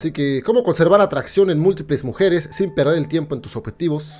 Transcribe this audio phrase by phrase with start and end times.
[0.00, 4.14] Así que, ¿cómo conservar atracción en múltiples mujeres sin perder el tiempo en tus objetivos?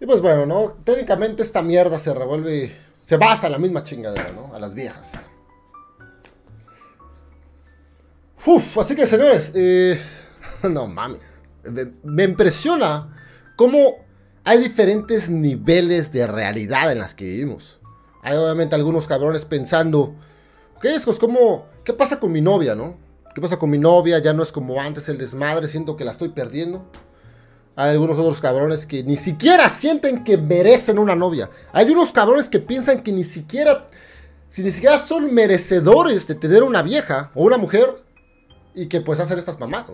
[0.00, 0.76] Y pues bueno, ¿no?
[0.84, 2.72] Técnicamente esta mierda se revuelve,
[3.02, 4.54] se basa en la misma chingadera, ¿no?
[4.54, 5.28] A las viejas.
[8.46, 10.00] Uf, así que señores, eh,
[10.70, 11.42] no mames.
[12.04, 13.16] Me, impresiona
[13.56, 14.06] cómo
[14.44, 17.80] hay diferentes niveles de realidad en las que vivimos.
[18.22, 20.14] Hay obviamente algunos cabrones pensando,
[20.80, 21.04] ¿qué es?
[21.04, 23.07] Pues como, ¿qué pasa con mi novia, no?
[23.38, 24.18] ¿Qué pasa con mi novia?
[24.18, 26.84] Ya no es como antes el desmadre, siento que la estoy perdiendo.
[27.76, 31.48] Hay algunos otros cabrones que ni siquiera sienten que merecen una novia.
[31.72, 33.86] Hay unos cabrones que piensan que ni siquiera,
[34.48, 38.02] si ni siquiera son merecedores de tener una vieja o una mujer
[38.74, 39.84] y que pues hacen estas mamás.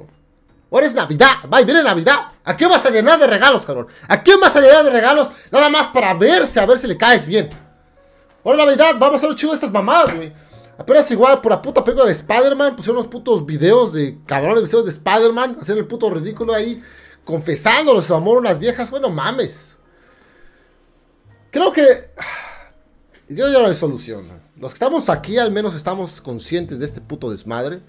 [0.70, 2.32] Ahora es Navidad, va viene Navidad.
[2.44, 3.88] ¿A qué vas a llenar de regalos, cabrón?
[4.08, 5.28] ¿A quién vas a llenar de regalos?
[5.52, 7.50] Nada más para verse, a ver si le caes bien.
[8.42, 10.32] Ahora Navidad, vamos a hacer chido estas mamadas, güey.
[10.76, 14.84] Apenas igual por la puta película de Spider-Man pusieron unos putos videos de cabrones videos
[14.84, 16.82] de Spider-Man, haciendo el puto ridículo ahí,
[17.24, 18.90] confesándolo su amor a unas viejas.
[18.90, 19.78] Bueno, mames.
[21.50, 21.82] Creo que.
[23.28, 24.26] Yo ya no hay solución.
[24.56, 27.80] Los que estamos aquí al menos estamos conscientes de este puto desmadre.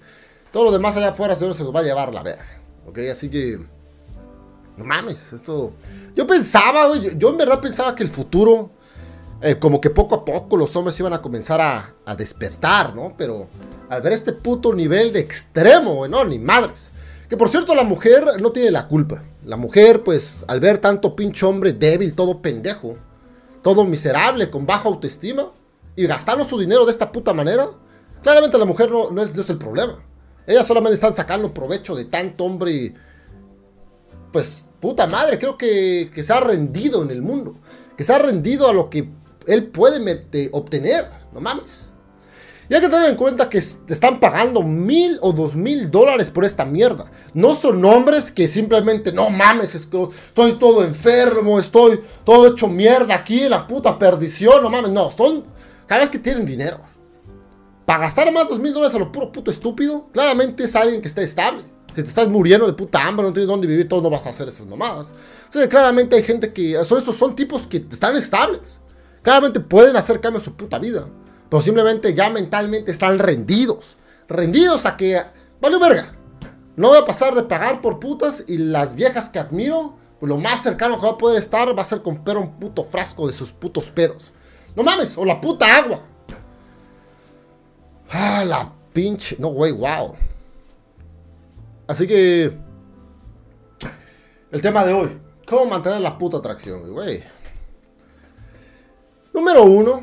[0.52, 2.62] Todo lo demás allá afuera seguro se nos va a llevar la verga.
[2.86, 3.60] Ok, así que.
[4.76, 5.72] No mames, esto.
[6.14, 7.18] Yo pensaba, güey.
[7.18, 8.70] Yo en verdad pensaba que el futuro
[9.42, 13.14] eh, como que poco a poco los hombres iban a comenzar a, despertar, ¿no?
[13.16, 13.48] Pero
[13.88, 16.92] al ver este puto nivel de extremo, no, ni madres.
[17.28, 19.22] Que por cierto, la mujer no tiene la culpa.
[19.44, 22.96] La mujer, pues, al ver tanto pinche hombre débil, todo pendejo,
[23.62, 25.50] todo miserable, con baja autoestima,
[25.94, 27.70] y gastando su dinero de esta puta manera,
[28.22, 30.02] claramente la mujer no, es, el problema.
[30.46, 32.94] Ellas solamente están sacando provecho de tanto hombre,
[34.32, 37.56] pues, puta madre, creo que, que se ha rendido en el mundo.
[37.96, 39.10] Que se ha rendido a lo que
[39.46, 41.10] él puede obtener.
[41.32, 41.92] No mames.
[42.68, 46.30] Y hay que tener en cuenta que te están pagando mil o dos mil dólares
[46.30, 47.10] por esta mierda.
[47.32, 53.48] No son hombres que simplemente, no mames, estoy todo enfermo, estoy todo hecho mierda aquí,
[53.48, 54.90] la puta perdición, no mames.
[54.90, 55.44] No, son
[55.86, 56.80] cada que tienen dinero.
[57.84, 61.06] Para gastar más dos mil dólares a lo puro puto estúpido, claramente es alguien que
[61.06, 61.62] está estable.
[61.94, 64.30] Si te estás muriendo de puta hambre, no tienes dónde vivir, todo no vas a
[64.30, 65.14] hacer esas mamadas.
[65.54, 68.80] O claramente hay gente que, eso, esos son tipos que están estables.
[69.26, 71.08] Claramente pueden hacer cambios en su puta vida.
[71.50, 73.96] Pero simplemente ya mentalmente están rendidos.
[74.28, 75.20] Rendidos a que.
[75.60, 76.14] Vale, verga.
[76.76, 80.36] No voy a pasar de pagar por putas y las viejas que admiro, pues lo
[80.38, 83.32] más cercano que va a poder estar va a ser comprar un puto frasco de
[83.32, 84.32] sus putos pedos.
[84.76, 86.02] No mames, o la puta agua.
[88.08, 89.34] Ah, la pinche.
[89.40, 90.14] No, güey, wow.
[91.88, 92.56] Así que.
[94.52, 95.20] El tema de hoy.
[95.48, 97.24] ¿Cómo mantener la puta atracción, güey?
[99.36, 100.02] Número uno.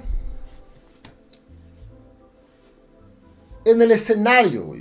[3.65, 4.71] En el escenario.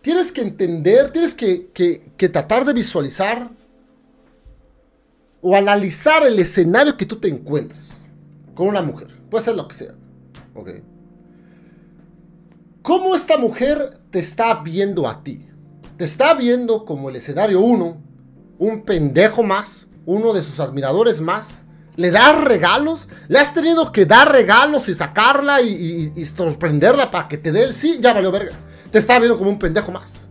[0.00, 3.50] Tienes que entender, tienes que, que, tratar de visualizar
[5.40, 8.04] o analizar el escenario que tú te encuentras
[8.54, 9.08] con una mujer.
[9.28, 9.94] Puede ser lo que sea.
[10.54, 10.70] Ok.
[12.82, 15.48] ¿Cómo esta mujer te está viendo a ti?
[15.96, 18.00] Te está viendo como el escenario uno,
[18.58, 21.64] un pendejo más, uno de sus admiradores más,
[21.96, 23.08] ¿Le das regalos?
[23.28, 27.74] ¿Le has tenido que dar regalos y sacarla y, sorprenderla para que te dé el
[27.74, 27.98] sí?
[28.00, 28.56] Ya valió verga.
[28.90, 30.26] Te está viendo como un pendejo más.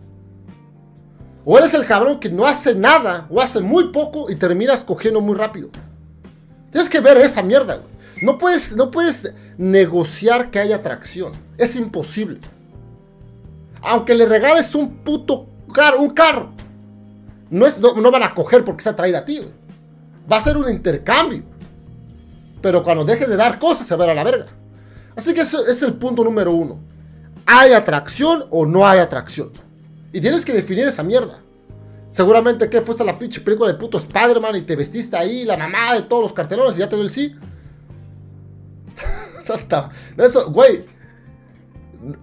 [1.44, 5.20] O eres el cabrón que no hace nada o hace muy poco y terminas cogiendo
[5.20, 5.70] muy rápido.
[6.70, 7.92] Tienes que ver esa mierda, güey.
[8.22, 11.32] No puedes, no puedes negociar que haya atracción.
[11.58, 12.40] Es imposible.
[13.82, 16.52] Aunque le regales un puto carro, un carro.
[17.50, 19.52] No, es, no, van a coger porque se ha traído a ti, güey.
[20.30, 21.42] Va a ser un intercambio.
[22.62, 24.46] Pero cuando dejes de dar cosas, se va a, la verga.
[25.16, 26.78] Así que ese es el punto número uno.
[27.44, 29.50] ¿Hay atracción o no hay atracción?
[30.12, 31.40] Y tienes que definir esa mierda.
[32.10, 35.56] Seguramente que fuiste a la pinche película de puto Spider-Man y te vestiste ahí, la
[35.56, 37.34] mamá de todos los cartelones y ya te dio el sí.
[40.16, 40.84] Eso, güey.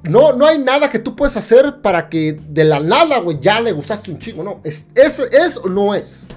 [0.04, 3.60] No, no hay nada que tú puedes hacer para que de la nada, güey, ya
[3.60, 4.44] le gustaste un chico.
[4.44, 6.28] No, es, es, es o no es.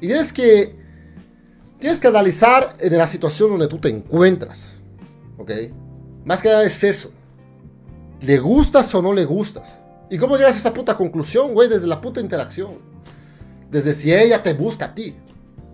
[0.00, 0.79] Y tienes que
[1.80, 4.80] Tienes que analizar en la situación donde tú te encuentras.
[5.38, 5.50] ¿Ok?
[6.26, 7.10] Más que nada es eso.
[8.20, 9.82] ¿Le gustas o no le gustas?
[10.10, 11.70] ¿Y cómo llegas a esa puta conclusión, güey?
[11.70, 12.78] Desde la puta interacción.
[13.70, 15.16] Desde si ella te busca a ti.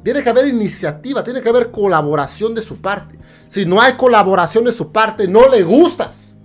[0.04, 3.18] Tiene que haber iniciativa, tiene que haber colaboración de su parte.
[3.48, 6.36] Si no hay colaboración de su parte, no le gustas.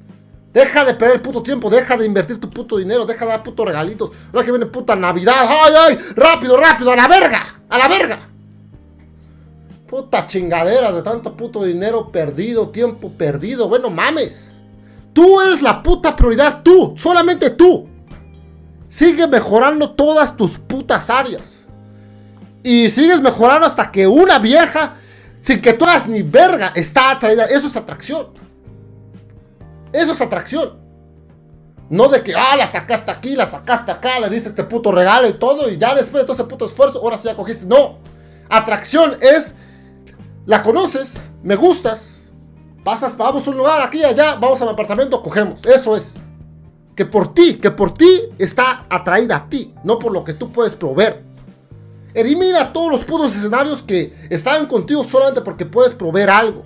[0.51, 3.43] Deja de perder el puto tiempo, deja de invertir tu puto dinero, deja de dar
[3.43, 4.09] putos regalitos.
[4.33, 5.99] Ahora que viene puta Navidad, ¡ay, ay!
[6.15, 6.91] ¡Rápido, rápido!
[6.91, 7.63] ¡A la verga!
[7.69, 8.30] ¡A la verga!
[9.91, 13.67] Puta chingadera de tanto puto dinero perdido, tiempo perdido.
[13.67, 14.61] Bueno, mames.
[15.11, 17.89] Tú eres la puta prioridad, tú, solamente tú.
[18.87, 21.67] Sigue mejorando todas tus putas áreas.
[22.63, 24.95] Y sigues mejorando hasta que una vieja,
[25.41, 27.43] sin que tú hagas ni verga, está atraída.
[27.47, 28.27] Eso es atracción.
[29.91, 30.79] Eso es atracción.
[31.89, 35.27] No de que, ah, la sacaste aquí, la sacaste acá, le diste este puto regalo
[35.27, 37.65] y todo, y ya después de todo ese puto esfuerzo, ahora sí ya cogiste.
[37.65, 37.97] No.
[38.47, 39.55] Atracción es,
[40.45, 42.23] la conoces, me gustas,
[42.83, 45.65] pasas, vamos a un lugar, aquí, allá, vamos a mi apartamento, cogemos.
[45.65, 46.15] Eso es.
[46.95, 50.51] Que por ti, que por ti está atraída a ti, no por lo que tú
[50.51, 51.23] puedes proveer.
[52.13, 56.63] Elimina todos los putos escenarios que están contigo solamente porque puedes proveer algo.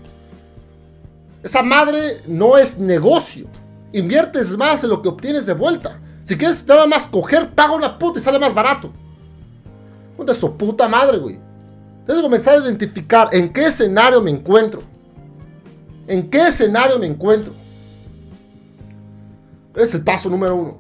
[1.43, 3.47] Esa madre no es negocio.
[3.93, 5.99] Inviertes más en lo que obtienes de vuelta.
[6.23, 8.91] Si quieres nada más coger, paga una puta y sale más barato.
[10.17, 11.44] ¿Dónde es su puta madre, güey?
[12.05, 14.83] Tienes que comenzar a identificar en qué escenario me encuentro.
[16.07, 17.53] ¿En qué escenario me encuentro?
[19.75, 20.77] Es el paso número uno.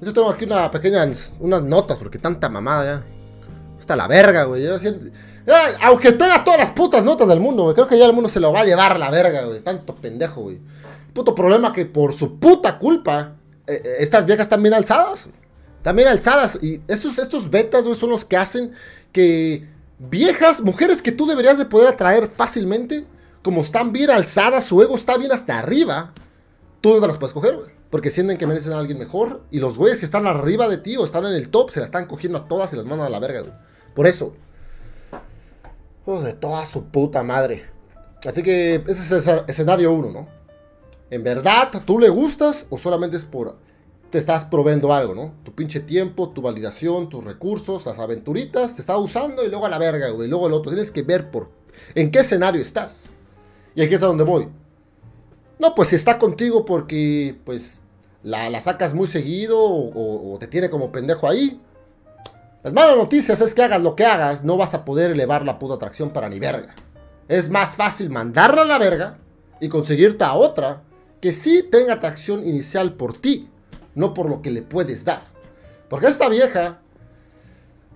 [0.00, 1.08] Yo tengo aquí una pequeña,
[1.40, 3.04] unas notas, porque tanta mamada ya.
[3.78, 4.66] Está la verga, güey.
[5.82, 7.74] aunque tenga todas las putas notas del mundo, güey.
[7.74, 9.60] Creo que ya el mundo se lo va a llevar la verga, güey.
[9.60, 10.60] Tanto pendejo, güey.
[11.14, 13.36] Puto problema que por su puta culpa,
[13.66, 15.28] eh, eh, estas viejas están bien alzadas.
[15.94, 16.58] Bien alzadas.
[16.62, 18.72] Y estos, estos betas, güey, son los que hacen
[19.12, 19.66] que
[19.98, 23.06] viejas, mujeres que tú deberías de poder atraer fácilmente,
[23.42, 26.12] como están bien alzadas, su ego está bien hasta arriba,
[26.80, 27.70] tú no las puedes coger, güey.
[27.90, 29.44] Porque sienten que merecen a alguien mejor.
[29.50, 31.86] Y los güeyes que están arriba de ti o están en el top se las
[31.86, 33.52] están cogiendo a todas y las mandan a la verga, güey.
[33.94, 34.34] Por eso.
[36.04, 37.64] Joder, de toda su puta madre.
[38.26, 40.28] Así que ese es el escenario uno, ¿no?
[41.10, 43.56] ¿En verdad tú le gustas o solamente es por...
[44.10, 45.34] Te estás probando algo, ¿no?
[45.44, 49.68] Tu pinche tiempo, tu validación, tus recursos, las aventuritas, te está usando y luego a
[49.68, 50.28] la verga, güey.
[50.28, 50.70] Luego el otro.
[50.70, 51.50] Tienes que ver por...
[51.94, 53.10] ¿En qué escenario estás?
[53.74, 54.48] Y aquí es a donde voy.
[55.58, 57.80] No, pues si está contigo porque pues
[58.22, 61.60] la, sacas muy seguido o, te tiene como pendejo ahí.
[62.62, 65.58] Las malas noticias es que hagas lo que hagas, no vas a poder elevar la
[65.58, 66.74] puta atracción para ni verga.
[67.28, 69.18] Es más fácil mandarla a la verga
[69.60, 70.82] y conseguirte a otra
[71.20, 73.48] que sí tenga atracción inicial por ti,
[73.98, 75.22] no por lo que le puedes dar.
[75.90, 76.80] Porque esta vieja,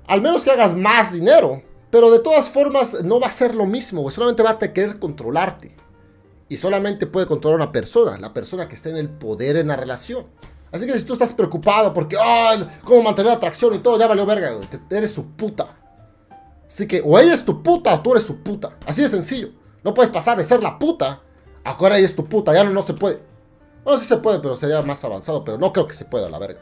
[0.06, 3.66] al menos que hagas más dinero, pero de todas formas no va a ser lo
[3.66, 5.76] mismo, solamente va a querer controlarte.
[6.48, 9.76] Y solamente puede controlar una persona, la persona que está en el poder en la
[9.76, 10.26] relación.
[10.72, 14.06] Así que si tú estás preocupado porque, ay, cómo mantener la atracción y todo, ya
[14.06, 14.58] valió verga,
[14.90, 15.76] eres su puta.
[16.66, 18.76] Así que o ella es tu puta o tú eres su puta.
[18.86, 19.50] Así de sencillo.
[19.84, 21.20] No puedes pasar de ser la puta
[21.64, 22.52] a ahora ella es tu puta.
[22.52, 23.31] Ya no se puede.
[23.84, 25.44] Bueno, sí se puede, pero sería más avanzado.
[25.44, 26.60] Pero no creo que se pueda, la verga.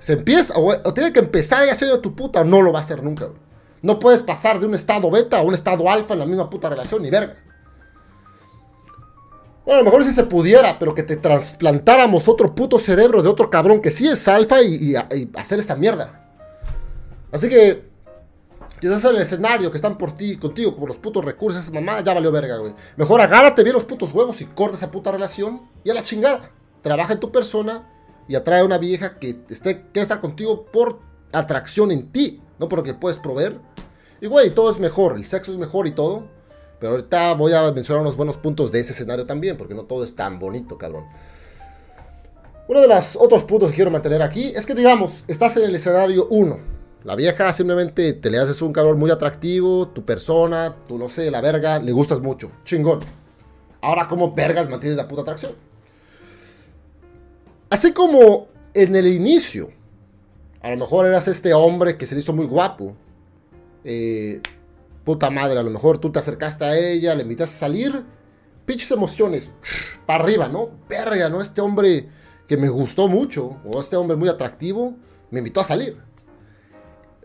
[0.00, 3.02] Se empieza, o, tiene que empezar ella siendo tu puta, no lo va a hacer
[3.02, 3.28] nunca,
[3.82, 6.70] No puedes pasar de un estado beta a un estado alfa en la misma puta
[6.70, 7.36] relación, ni verga.
[9.66, 13.28] Bueno, a lo mejor si se pudiera, pero que te trasplantáramos otro puto cerebro de
[13.28, 14.94] otro cabrón que sí es alfa y,
[15.34, 16.28] hacer esa mierda.
[17.30, 17.84] Así que,
[18.80, 22.00] estás en el escenario que están por ti, contigo, como los putos recursos, esa mamá,
[22.00, 22.74] ya valió verga, güey.
[22.96, 26.50] Mejor agárrate bien los putos huevos y corta esa puta relación y a la chingada.
[26.82, 27.88] Trabaja en tu persona
[28.28, 31.00] y atrae a una vieja que esté, estar contigo por
[31.32, 33.60] atracción en ti, no por lo que puedes proveer.
[34.20, 36.28] Y güey, todo es mejor, el sexo es mejor y todo.
[36.78, 40.02] Pero ahorita voy a mencionar unos buenos puntos de ese escenario también, porque no todo
[40.04, 41.04] es tan bonito, cabrón.
[42.68, 45.74] Uno de los otros puntos que quiero mantener aquí es que, digamos, estás en el
[45.74, 46.58] escenario 1.
[47.02, 51.30] La vieja simplemente te le haces un cabrón muy atractivo, tu persona, tú no sé,
[51.30, 52.52] la verga, le gustas mucho.
[52.64, 53.00] Chingón.
[53.80, 55.52] Ahora, ¿cómo vergas mantienes la puta atracción?
[57.70, 59.70] Así como en el inicio,
[60.60, 62.96] a lo mejor eras este hombre que se le hizo muy guapo.
[63.84, 64.42] Eh,
[65.04, 68.04] puta madre, a lo mejor tú te acercaste a ella, le invitas a salir,
[68.66, 69.50] pinches emociones,
[70.06, 70.70] para arriba, ¿no?
[70.88, 71.40] Verga, ¿no?
[71.40, 72.08] Este hombre
[72.48, 74.96] que me gustó mucho, o este hombre muy atractivo,
[75.30, 75.96] me invitó a salir.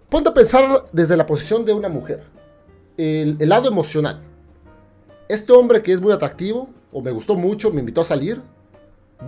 [0.09, 2.23] Ponte a pensar desde la posición de una mujer,
[2.97, 4.21] el, el lado emocional.
[5.27, 8.43] Este hombre que es muy atractivo, o me gustó mucho, me invitó a salir,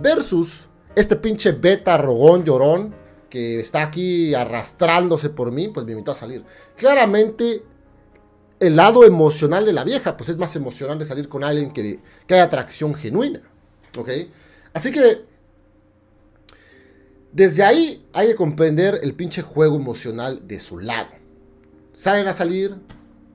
[0.00, 2.94] versus este pinche beta, rogón, llorón,
[3.30, 6.44] que está aquí arrastrándose por mí, pues me invitó a salir.
[6.76, 7.62] Claramente
[8.60, 12.34] el lado emocional de la vieja, pues es más emocionante salir con alguien que, que
[12.34, 13.42] haya atracción genuina.
[13.96, 14.08] ¿Ok?
[14.72, 15.24] Así que
[17.32, 21.10] desde ahí hay que comprender el pinche juego emocional de su lado.
[21.92, 22.76] Salen a salir,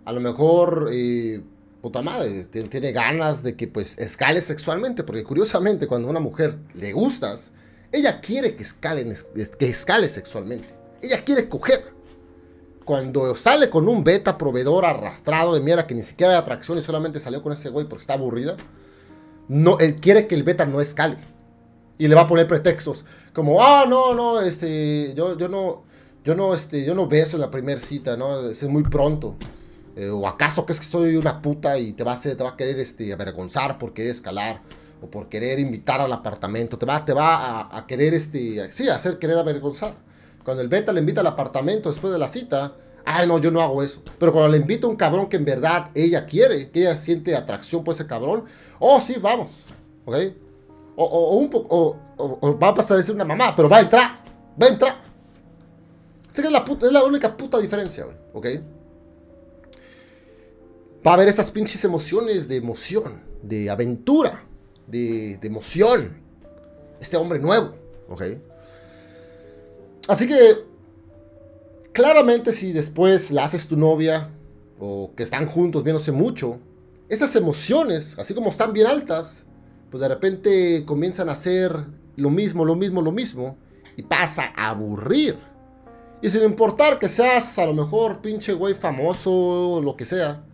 [0.05, 1.41] a lo mejor, eh,
[1.83, 6.57] puta madre, tiene ganas de que pues escale sexualmente, porque curiosamente cuando a una mujer
[6.73, 7.51] le gustas,
[7.91, 9.13] ella quiere que, escalen,
[9.59, 10.69] que escale sexualmente.
[11.01, 11.91] Ella quiere coger
[12.85, 16.81] cuando sale con un beta proveedor arrastrado de mierda que ni siquiera hay atracción y
[16.81, 18.55] solamente salió con ese güey porque está aburrida,
[19.49, 21.17] no, él quiere que el beta no escale.
[21.97, 23.03] Y le va a poner pretextos.
[23.33, 25.83] Como, ah, no, no, este, yo, yo no,
[26.23, 28.49] yo no, este, yo no beso en la primera cita, ¿no?
[28.49, 29.35] Es muy pronto.
[29.95, 32.55] Eh, o acaso que es que soy una puta y te va a, hacer, a
[32.55, 34.61] querer este, avergonzar por querer escalar
[35.01, 36.77] o por querer invitar al apartamento.
[36.77, 36.97] Te va,
[37.71, 39.93] a, querer, este, sí, hacer querer avergonzar.
[40.43, 42.73] Cuando el beta le invita al apartamento después de la cita,
[43.05, 44.01] ay no, yo no hago eso.
[44.17, 47.35] Pero cuando le invita a un cabrón que en verdad ella quiere, que ella siente
[47.35, 48.45] atracción por ese cabrón,
[48.79, 49.63] oh sí, vamos,
[50.05, 50.15] ¿ok?
[50.95, 54.19] O, un poco, o, va a pasar a decir una mamá, pero va a entrar,
[54.61, 54.95] va a entrar.
[56.31, 58.47] Sé que es la, es la única puta diferencia, güey, ¿ok?
[61.05, 64.45] Va a haber estas pinches emociones de emoción, de aventura,
[64.87, 66.21] de, emoción.
[67.01, 67.75] Este hombre nuevo,
[68.07, 68.23] ¿ok?
[70.07, 70.63] Así que,
[71.91, 74.29] claramente si después la haces tu novia
[74.79, 76.59] o que están juntos viéndose mucho,
[77.09, 79.45] esas emociones, así como están bien altas,
[79.91, 83.57] pues de repente comienzan a hacer lo mismo, lo mismo, lo mismo,
[83.97, 85.37] y pasa a aburrir.
[86.21, 90.45] Y sin importar que seas a lo mejor pinche güey famoso o lo que sea,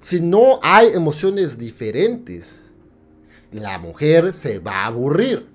[0.00, 2.72] si no hay emociones diferentes,
[3.52, 5.46] la mujer se va a aburrir.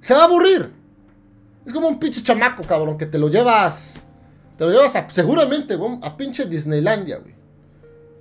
[0.00, 0.70] Se va a aburrir.
[1.66, 3.94] Es como un pinche chamaco, cabrón, que te lo llevas.
[4.56, 7.34] Te lo llevas a, seguramente, a pinche Disneylandia, güey.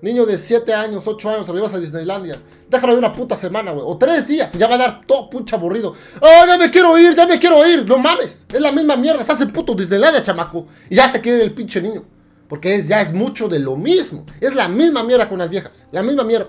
[0.01, 2.37] Niño de 7 años, 8 años, te lo llevas a Disneylandia.
[2.69, 3.85] Déjalo de una puta semana, güey.
[3.87, 4.53] O 3 días.
[4.55, 5.93] Y ya va a dar todo pinche aburrido.
[6.21, 7.15] ¡Oh, ya me quiero ir!
[7.15, 7.87] ¡Ya me quiero ir!
[7.87, 8.45] No mames.
[8.51, 9.21] Es la misma mierda.
[9.21, 10.67] Estás en puto Disneylandia, chamaco.
[10.89, 12.03] Y ya se quiere el pinche niño.
[12.47, 14.25] Porque es, ya es mucho de lo mismo.
[14.39, 15.87] Es la misma mierda con las viejas.
[15.91, 16.47] La misma mierda.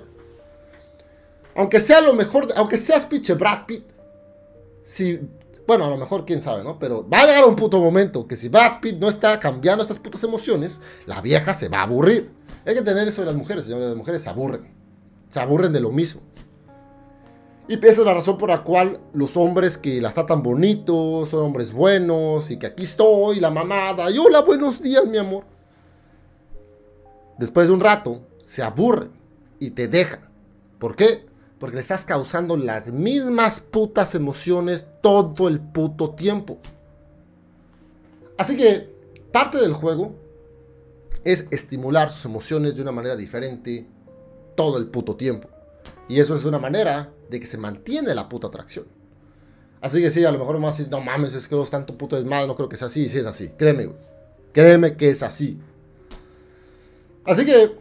[1.55, 3.85] Aunque sea lo mejor, aunque seas pinche Brad Pitt.
[4.85, 5.19] Si
[5.67, 6.79] bueno, a lo mejor quién sabe, ¿no?
[6.79, 9.99] Pero va a llegar un puto momento que si Brad Pitt no está cambiando estas
[9.99, 12.31] putas emociones, la vieja se va a aburrir.
[12.65, 13.89] Hay que tener eso de las mujeres, señores.
[13.89, 14.73] Las mujeres se aburren.
[15.31, 16.21] Se aburren de lo mismo.
[17.69, 21.47] Y esa es la razón por la cual los hombres que las tratan bonitos, son
[21.47, 25.45] hombres buenos, y que aquí estoy, la mamada, y hola, buenos días, mi amor.
[27.39, 29.11] Después de un rato, se aburren
[29.59, 30.21] y te dejan.
[30.79, 31.27] ¿Por qué?
[31.59, 36.59] Porque le estás causando las mismas putas emociones todo el puto tiempo.
[38.39, 38.91] Así que
[39.33, 40.15] parte del juego
[41.25, 43.87] es estimular sus emociones de una manera diferente
[44.55, 45.49] todo el puto tiempo.
[46.09, 48.87] Y eso es una manera de que se mantiene la puta atracción.
[49.81, 52.17] Así que sí, a lo mejor más dices, no mames, es que los tanto puto
[52.17, 53.09] desmadre, no creo que sea así.
[53.09, 53.99] Sí es así, créeme, güey.
[54.53, 55.59] Créeme que es así.
[57.27, 57.73] Así que,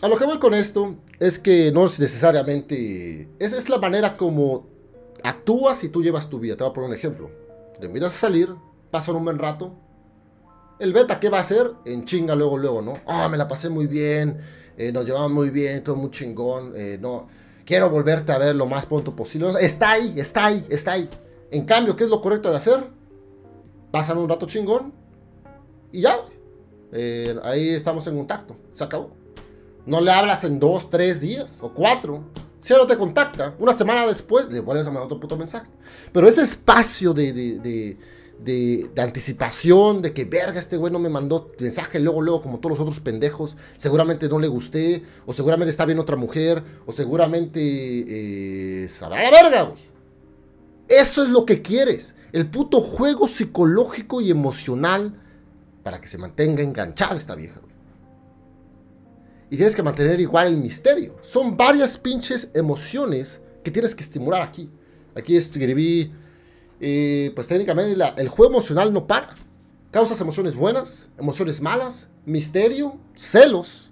[0.00, 3.28] a lo que voy con esto es que no es necesariamente...
[3.38, 4.66] Esa es la manera como
[5.22, 6.56] actúas y tú llevas tu vida.
[6.56, 7.30] Te voy a poner un ejemplo.
[7.78, 8.54] Te invitas a salir,
[8.90, 9.74] pasan un buen rato.
[10.78, 11.72] El beta, ¿qué va a hacer?
[11.84, 12.98] En chinga luego, luego, ¿no?
[13.06, 14.38] Ah, me la pasé muy bien,
[14.78, 16.72] eh, nos llevamos muy bien, todo muy chingón.
[16.74, 17.28] Eh, no,
[17.66, 19.52] quiero volverte a ver lo más pronto posible.
[19.60, 21.08] Está ahí, está ahí, está ahí.
[21.50, 22.88] En cambio, ¿qué es lo correcto de hacer?
[23.90, 24.94] Pasan un rato chingón
[25.92, 26.16] y ya.
[26.92, 28.56] Eh, ahí estamos en contacto.
[28.72, 29.12] Se acabó.
[29.86, 32.24] No le hablas en dos, tres días o cuatro.
[32.60, 35.70] Si no te contacta, una semana después le vuelves a mandar otro puto mensaje.
[36.12, 37.58] Pero ese espacio de, de,
[38.38, 42.58] de, de, anticipación, de que verga, este güey no me mandó mensaje luego, luego, como
[42.58, 46.92] todos los otros pendejos, seguramente no le gusté, o seguramente está bien otra mujer, o
[46.92, 47.60] seguramente
[48.84, 49.82] eh, sabrá la verga, güey.
[50.88, 52.14] Eso es lo que quieres.
[52.32, 55.18] El puto juego psicológico y emocional
[55.82, 57.60] para que se mantenga enganchada esta vieja,
[59.50, 61.16] y tienes que mantener igual el misterio.
[61.22, 64.70] Son varias pinches emociones que tienes que estimular aquí.
[65.16, 66.12] Aquí escribí,
[66.80, 69.34] eh, pues técnicamente el juego emocional no para.
[69.90, 73.90] Causas emociones buenas, emociones malas, misterio, celos.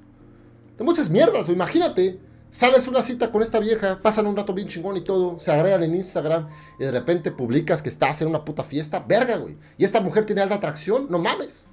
[0.76, 2.21] De muchas mierdas, imagínate.
[2.50, 5.82] Sales una cita con esta vieja, pasan un rato bien chingón y todo, se agregan
[5.82, 9.04] en Instagram y de repente publicas que estás en una puta fiesta.
[9.06, 9.56] Verga, güey.
[9.76, 11.68] Y esta mujer tiene alta atracción, no mames.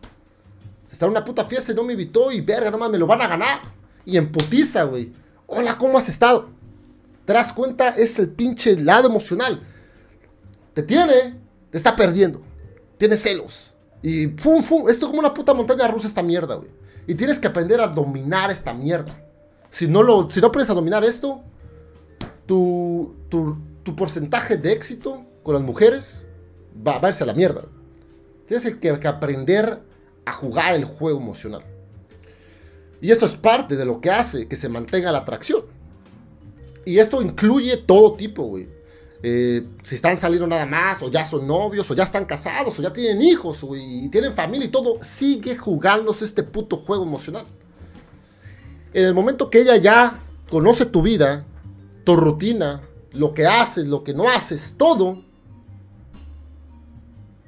[0.92, 3.08] Está en una puta fiesta y no me invitó y verga, no mames, me lo
[3.08, 3.60] van a ganar.
[4.06, 5.14] Y en putiza, güey.
[5.48, 6.50] Hola, ¿cómo has estado?
[7.26, 7.90] ¿Te das cuenta?
[7.90, 9.62] Es el pinche lado emocional.
[10.74, 11.40] Te tiene,
[11.72, 12.42] te está perdiendo.
[12.98, 13.74] Tiene celos.
[14.02, 14.90] Y fum, fum.
[14.90, 16.70] Esto es como una puta montaña rusa esta mierda, güey.
[17.08, 19.25] Y tienes que aprender a dominar esta mierda.
[19.76, 21.42] Si no, lo, si no aprendes a dominar esto,
[22.46, 26.30] tu, tu, tu porcentaje de éxito con las mujeres
[26.88, 27.66] va, a irse a la mierda.
[28.48, 29.82] Tienes que, que aprender
[30.24, 31.66] a jugar el juego emocional.
[33.02, 35.64] Y esto es parte de lo que hace que se mantenga la atracción.
[36.86, 38.70] Y esto incluye todo tipo, güey.
[39.24, 42.82] Eh, si están saliendo nada más, o ya son novios, o ya están casados, o
[42.82, 47.46] ya tienen hijos, güey, y tienen familia y todo, sigue jugándose este puto juego emocional.
[48.96, 51.46] En el momento que ella ya conoce tu vida,
[52.06, 55.22] tu rutina, lo que haces, lo que no haces, todo,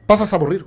[0.06, 0.66] pasas a aburrir.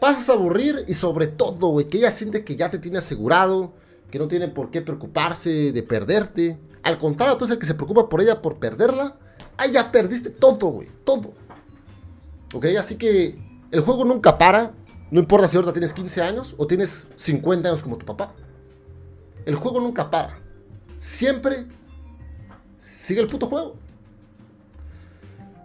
[0.00, 3.72] Pasas a aburrir y sobre todo, güey, que ella siente que ya te tiene asegurado,
[4.10, 6.58] que no tiene por qué preocuparse de perderte.
[6.82, 9.18] Al contrario, tú eres el que se preocupa por ella por perderla.
[9.56, 11.32] Ah, ya perdiste todo, güey, todo.
[12.52, 13.38] Ok, así que
[13.70, 14.72] el juego nunca para.
[15.12, 18.34] No importa si ahorita tienes 15 años o tienes 50 años como tu papá.
[19.46, 20.38] El juego nunca para.
[20.98, 21.66] Siempre
[22.78, 23.76] sigue el puto juego.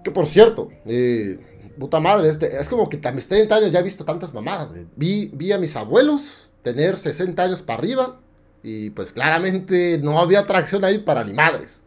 [0.04, 3.80] Que por cierto, eh, puta madre, este, es como que a mis 30 años ya
[3.80, 4.72] he visto tantas mamadas.
[4.96, 8.20] Vi, vi a mis abuelos tener 60 años para arriba
[8.64, 11.84] y pues claramente no había atracción ahí para ni madres.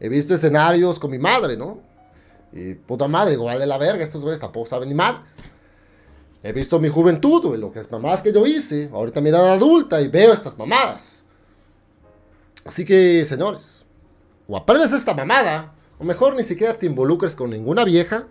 [0.00, 1.80] He visto escenarios con mi madre, ¿no?
[2.52, 5.34] Y puta madre, igual de la verga, estos güeyes tampoco saben ni madres.
[6.46, 8.88] He visto mi juventud, güey, lo que es mamadas que yo hice.
[8.92, 11.24] Ahorita mi edad adulta y veo estas mamadas.
[12.64, 13.84] Así que, señores,
[14.46, 18.28] o aprendes esta mamada, o mejor ni siquiera te involucres con ninguna vieja.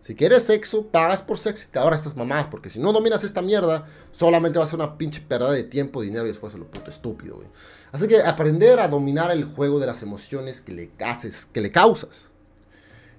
[0.00, 2.48] Si quieres sexo, pagas por sexo y te ahorras estas mamadas.
[2.48, 6.02] Porque si no dominas esta mierda, solamente va a ser una pinche pérdida de tiempo,
[6.02, 7.48] dinero y esfuerzo, lo puto estúpido, güey.
[7.92, 11.70] Así que aprender a dominar el juego de las emociones que le, haces, que le
[11.70, 12.28] causas.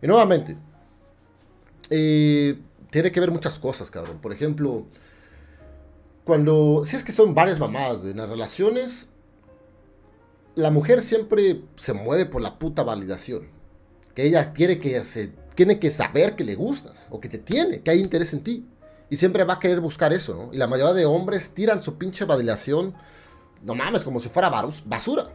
[0.01, 0.57] Y nuevamente,
[1.89, 2.59] eh,
[2.93, 4.19] tiene que ver muchas cosas, cabrón.
[4.21, 4.85] Por ejemplo,
[6.23, 9.07] cuando, si es que son varias mamadas, en las relaciones,
[10.53, 13.47] la mujer siempre se mueve por la puta validación.
[14.13, 17.81] Que ella quiere que se, tiene que saber que le gustas, o que te tiene,
[17.81, 18.67] que hay interés en ti.
[19.09, 20.53] Y siempre va a querer buscar eso, ¿no?
[20.53, 22.93] Y la mayoría de hombres tiran su pinche validación,
[23.63, 24.51] no mames, como si fuera
[24.85, 25.29] basura.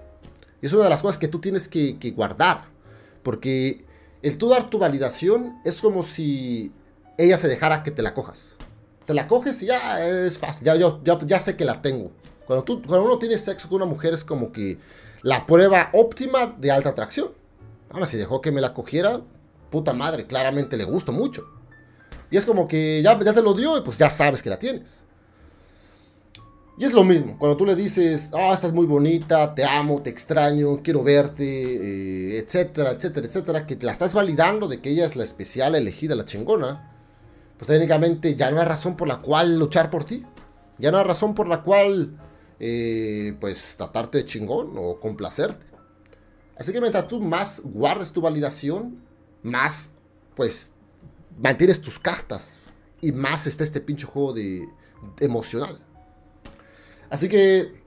[0.62, 2.66] Y es una de las cosas que tú tienes que, guardar.
[3.24, 3.84] Porque
[4.22, 6.70] el tú dar tu validación es como si
[7.18, 8.54] ella se dejara que te la cojas.
[9.04, 12.12] Te la coges y ya es fácil, ya, yo, ya, ya sé que la tengo.
[12.46, 14.78] Cuando, tú, cuando uno tiene sexo con una mujer es como que
[15.22, 17.30] la prueba óptima de alta atracción.
[17.90, 19.20] Ahora, si dejó que me la cogiera,
[19.70, 21.46] puta madre, claramente le gustó mucho.
[22.30, 24.58] Y es como que ya, ya te lo dio y pues ya sabes que la
[24.58, 25.04] tienes.
[26.78, 30.10] Y es lo mismo, cuando tú le dices, ah, estás muy bonita, te amo, te
[30.10, 35.04] extraño, quiero verte, eh, etcétera, etcétera, etcétera, que te la estás validando de que ella
[35.04, 36.97] es la especial, elegida, la chingona,
[37.58, 40.24] pues técnicamente ya no hay razón por la cual luchar por ti.
[40.78, 42.16] Ya no hay razón por la cual
[42.60, 45.66] eh, pues tratarte de chingón o complacerte.
[46.56, 49.02] Así que mientras tú más guardes tu validación,
[49.42, 49.92] más
[50.36, 50.72] pues
[51.40, 52.60] mantienes tus cartas
[53.00, 54.68] y más está este pinche juego de,
[55.18, 55.80] emocional.
[57.10, 57.82] Así que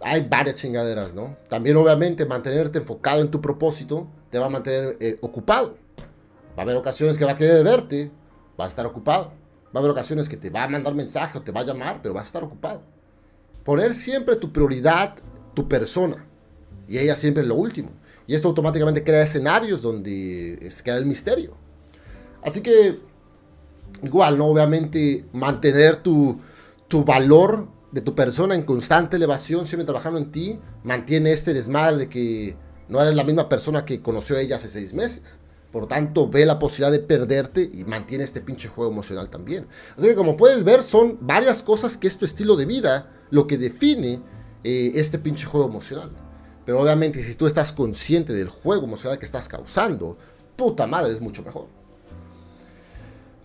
[0.00, 1.36] hay varias chingaderas, ¿no?
[1.48, 5.76] También obviamente mantenerte enfocado en tu propósito te va a mantener eh, ocupado.
[6.56, 8.10] Va a haber ocasiones que va a querer verte,
[8.60, 9.32] va a estar ocupado.
[9.74, 12.00] Va a haber ocasiones que te va a mandar mensaje o te va a llamar,
[12.02, 12.82] pero va a estar ocupado.
[13.64, 15.16] Poner siempre tu prioridad,
[15.54, 16.26] tu persona.
[16.88, 17.90] Y ella siempre lo último.
[18.26, 21.56] Y esto automáticamente crea escenarios donde se crea el misterio.
[22.42, 22.98] Así que,
[24.02, 24.46] igual, ¿no?
[24.46, 26.38] Obviamente, mantener tu,
[26.88, 31.98] tu valor de tu persona en constante elevación, siempre trabajando en ti, mantiene este desmadre
[31.98, 32.56] de que
[32.88, 35.40] no eres la misma persona que conoció ella hace seis meses.
[35.72, 39.66] Por tanto, ve la posibilidad de perderte y mantiene este pinche juego emocional también.
[39.96, 43.46] Así que como puedes ver, son varias cosas que es tu estilo de vida lo
[43.46, 44.20] que define
[44.64, 46.10] eh, este pinche juego emocional.
[46.64, 50.18] Pero obviamente si tú estás consciente del juego emocional que estás causando,
[50.56, 51.66] puta madre, es mucho mejor.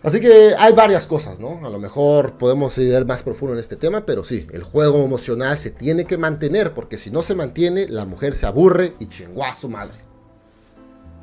[0.02, 1.66] Así que hay varias cosas, ¿no?
[1.66, 5.58] A lo mejor podemos ir más profundo en este tema, pero sí, el juego emocional
[5.58, 9.44] se tiene que mantener, porque si no se mantiene, la mujer se aburre y chingó
[9.44, 10.06] a su madre.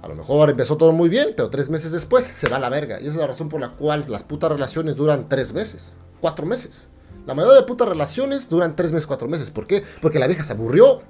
[0.03, 2.67] A lo mejor empezó todo muy bien, pero tres meses después se va a la
[2.67, 2.99] verga.
[2.99, 6.45] Y esa es la razón por la cual las putas relaciones duran tres meses, cuatro
[6.45, 6.89] meses.
[7.25, 9.49] La mayoría de putas relaciones duran tres meses, cuatro meses.
[9.49, 9.81] ¿Por qué?
[10.01, 11.03] Porque la vieja se aburrió.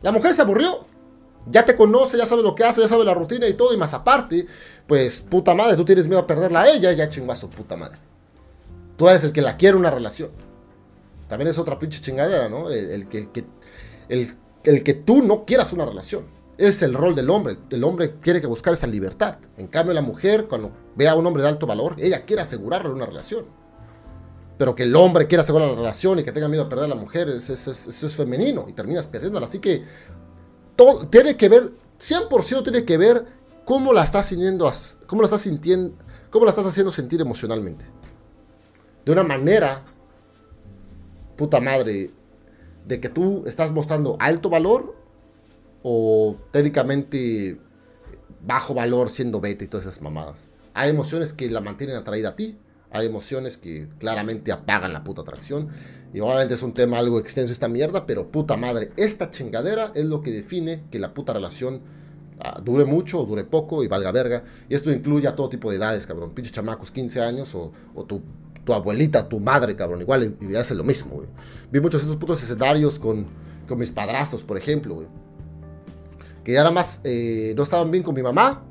[0.00, 0.86] La mujer se aburrió.
[1.50, 3.74] Ya te conoce, ya sabe lo que hace, ya sabe la rutina y todo.
[3.74, 4.46] Y más aparte,
[4.86, 7.76] pues puta madre, tú tienes miedo a perderla a ella, ya chingó a su puta
[7.76, 7.98] madre.
[8.96, 10.30] Tú eres el que la quiere una relación.
[11.28, 12.70] También es otra pinche chingadera, ¿no?
[12.70, 13.28] El, que,
[14.08, 14.34] el,
[14.64, 16.35] el que tú no quieras una relación.
[16.58, 17.58] Es el rol del hombre.
[17.70, 19.38] El hombre tiene que buscar esa libertad.
[19.58, 22.90] En cambio, la mujer, cuando ve a un hombre de alto valor, ella quiere asegurarle
[22.90, 23.44] una relación.
[24.56, 26.88] Pero que el hombre quiera asegurar la relación y que tenga miedo a perder a
[26.88, 29.44] la mujer, eso es, femenino y terminas perdiéndola.
[29.44, 29.84] Así que
[30.76, 33.26] todo tiene que ver, 100% tiene que ver
[33.66, 34.72] cómo la estás sintiendo,
[35.06, 35.94] cómo la estás sintiendo,
[36.30, 37.84] cómo la estás haciendo sentir emocionalmente.
[39.04, 39.84] De una manera,
[41.36, 42.12] puta madre,
[42.86, 45.05] de que tú estás mostrando alto valor
[45.88, 47.60] o técnicamente
[48.44, 50.50] bajo valor siendo beta y todas esas mamadas.
[50.74, 52.58] Hay emociones que la mantienen atraída a ti,
[52.90, 55.68] hay emociones que claramente apagan la puta atracción.
[56.12, 60.06] Y obviamente es un tema algo extenso esta mierda, pero puta madre, esta chingadera es
[60.06, 61.82] lo que define que la puta relación
[62.38, 64.44] Ah, dure mucho o dure poco y valga verga.
[64.68, 66.32] Y esto incluye a todo tipo de edades, cabrón.
[66.34, 67.72] Pinches chamacos, 15 años o,
[68.06, 68.20] tu,
[68.64, 70.02] tu, abuelita, tu madre, cabrón.
[70.02, 71.28] Igual y, hace lo mismo, güey.
[71.70, 73.26] Vi muchos de esos putos escenarios con,
[73.66, 75.06] con mis padrastros, por ejemplo, güey.
[76.46, 78.62] Que ya nada más eh, no estaban bien con mi mamá.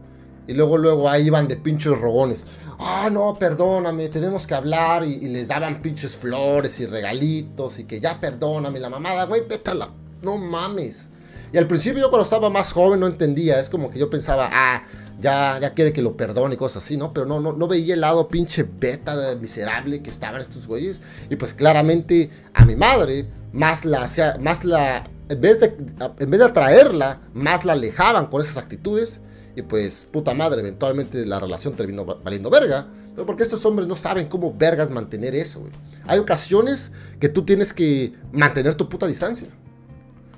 [0.47, 2.45] Y luego, luego ahí iban de pinches rogones.
[2.79, 5.03] Ah, no, perdóname, tenemos que hablar.
[5.03, 7.77] Y, les daban pinches flores y regalitos.
[7.79, 9.89] Y que ya perdóname, la mamada, güey, pétala.
[10.21, 11.09] No mames.
[11.51, 14.49] Y al principio yo cuando estaba más joven no entendía, es como que yo pensaba,
[14.53, 14.85] ah,
[15.19, 17.11] ya, ya quiere que lo perdone y cosas así, ¿no?
[17.11, 21.01] Pero no, no, no veía el lado pinche beta de miserable que estaban estos güeyes.
[21.29, 24.09] Y pues claramente a mi madre, más la,
[24.39, 25.75] más la, en vez de,
[26.19, 29.21] en vez de atraerla, más la alejaban con esas actitudes.
[29.55, 32.87] Y pues, puta madre, eventualmente la relación terminó valiendo verga.
[33.13, 35.63] Pero porque estos hombres no saben cómo vergas mantener eso.
[36.05, 39.47] Hay ocasiones que tú tienes que mantener tu puta distancia.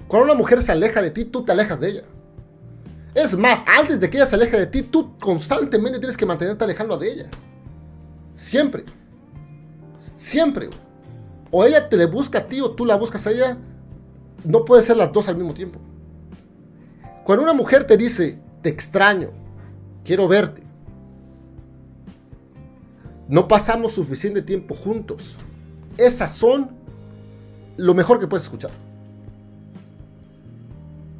[0.08, 2.04] Cuando una mujer se aleja de ti, tú te alejas de ella.
[3.15, 6.63] Es más, antes de que ella se aleje de ti, tú constantemente tienes que mantenerte
[6.63, 7.30] alejando de ella.
[8.36, 8.86] Siempre.
[10.15, 10.69] Siempre.
[11.50, 13.58] O ella te le busca a ti o tú la buscas a ella.
[14.43, 15.80] No puede ser las dos al mismo tiempo.
[17.23, 19.32] Cuando una mujer te dice, te extraño,
[20.04, 20.63] quiero verte.
[23.28, 25.36] No pasamos suficiente tiempo juntos.
[25.97, 26.69] Esas son
[27.76, 28.71] lo mejor que puedes escuchar.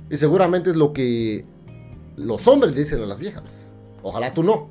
[0.10, 1.46] Y seguramente es lo que
[2.16, 3.70] los hombres dicen a las viejas.
[4.04, 4.70] Ojalá tú no.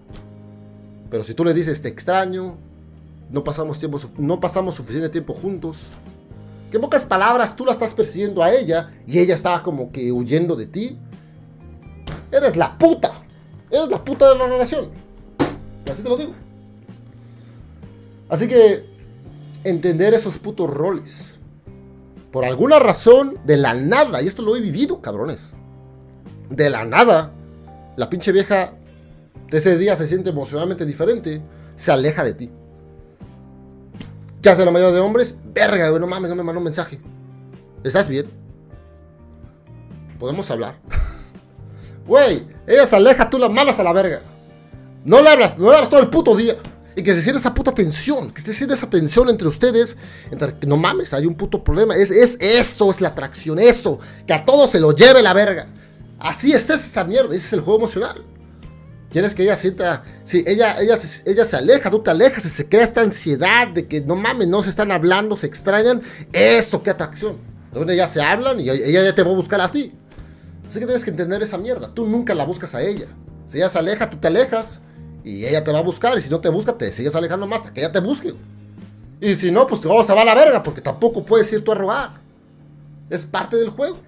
[1.11, 2.57] Pero si tú le dices te extraño,
[3.31, 5.79] no pasamos, tiempo, no pasamos suficiente tiempo juntos.
[6.77, 10.55] En pocas palabras tú la estás persiguiendo a ella y ella está como que huyendo
[10.57, 10.99] de ti.
[12.31, 13.23] Eres la puta.
[13.71, 14.91] Eres la puta de la relación.
[15.87, 16.35] Y así te lo digo.
[18.29, 18.85] Así que
[19.65, 21.41] entender esos putos roles
[22.31, 25.55] por alguna razón, de la nada, y esto lo he vivido, cabrones.
[26.51, 27.33] De la nada,
[27.97, 28.75] la pinche vieja
[29.51, 31.41] de ese día se siente emocionalmente diferente,
[31.75, 32.51] se aleja de ti.
[34.47, 37.01] Ya sea la mayoría de hombres, verga, güey, no mames, no me mandó un mensaje.
[37.83, 38.31] ¿Estás bien?
[40.21, 40.77] Podemos hablar.
[42.07, 44.23] Güey, ella se aleja, tú la malas a la verga.
[45.05, 46.55] No le hablas, no le hablas todo el puto día.
[46.95, 49.97] Y que se siente esa puta tensión, que se siente esa tensión entre ustedes,
[50.31, 54.33] entre, no mames, hay un puto problema, es, es eso, es la atracción, eso, que
[54.33, 55.67] a todos se lo lleve la verga.
[56.21, 58.25] Así es esa mierda, ese es el juego emocional.
[59.11, 62.69] Quieres que ella sienta, si ella, ella, ella se aleja, tú te alejas y se
[62.69, 66.91] crea esta ansiedad de que no mames, no se están hablando, se extrañan, eso, qué
[66.91, 67.39] atracción.
[67.73, 69.95] Donde ya se hablan y ella ya te va a buscar a ti.
[70.69, 73.07] Así que tienes que entender esa mierda, tú nunca la buscas a ella.
[73.47, 74.81] Si ella se aleja, tú te alejas
[75.25, 76.17] y ella te va a buscar.
[76.19, 78.35] Y si no te busca, te sigues alejando más hasta que ella te busque.
[79.21, 80.63] Y si no, pues vamos se va a la verga.
[80.63, 82.21] Porque tampoco puedes ir tú a robar.
[83.09, 83.99] Es parte del juego.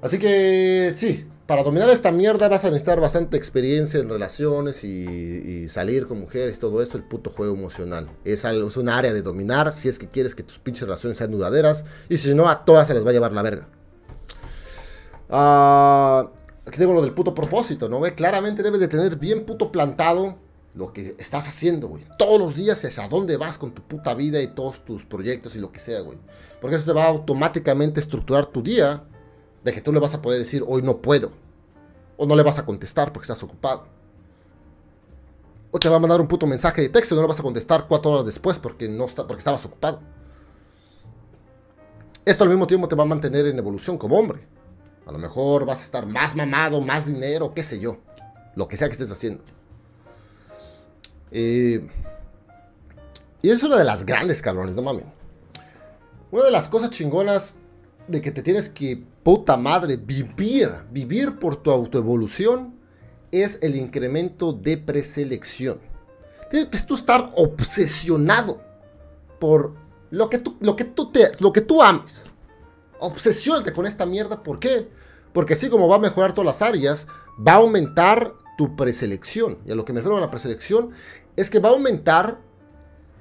[0.00, 5.66] Así que sí, para dominar esta mierda vas a necesitar bastante experiencia en relaciones y,
[5.70, 8.06] salir con mujeres y todo eso, el puto juego emocional.
[8.26, 11.16] Es, algo, es un área de dominar si es que quieres que tus pinches relaciones
[11.16, 13.66] sean duraderas y si no, a todas se les va a llevar la verga.
[15.30, 16.30] Ah...
[16.66, 18.02] Aquí tengo lo del puto propósito, ¿no?
[18.14, 20.36] Claramente debes de tener bien puto plantado
[20.74, 22.04] lo que estás haciendo, güey.
[22.18, 25.60] Todos los días hacia dónde vas con tu puta vida y todos tus proyectos y
[25.60, 26.18] lo que sea, güey.
[26.60, 29.02] Porque eso te va a automáticamente estructurar tu día
[29.68, 31.30] de que tú le vas a poder decir, hoy no puedo.
[32.16, 33.86] O no le vas a contestar porque estás ocupado.
[35.70, 37.42] O te va a mandar un puto mensaje de texto y no le vas a
[37.42, 40.00] contestar cuatro horas después porque, no está, porque estabas ocupado.
[42.24, 44.40] Esto al mismo tiempo te va a mantener en evolución como hombre.
[45.06, 47.98] A lo mejor vas a estar más mamado, más dinero, qué sé yo.
[48.54, 49.44] Lo que sea que estés haciendo.
[51.30, 51.86] Eh,
[53.42, 55.04] y es una de las grandes cabrones, no mames.
[56.30, 57.56] Una de las cosas chingonas
[58.08, 62.74] de que te tienes que, puta madre, vivir, vivir por tu autoevolución
[63.30, 65.80] es el incremento de preselección.
[66.50, 68.62] Tienes que tú estar obsesionado
[69.38, 69.74] por
[70.10, 72.24] lo que tú, lo que tú, te, lo que tú ames.
[73.00, 74.42] Obsesiónate con esta mierda.
[74.42, 74.88] ¿Por qué?
[75.32, 77.06] Porque así como va a mejorar todas las áreas,
[77.46, 79.58] va a aumentar tu preselección.
[79.66, 80.90] Y a lo que me refiero a la preselección
[81.36, 82.40] es que va a aumentar